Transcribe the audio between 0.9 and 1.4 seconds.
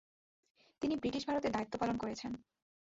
British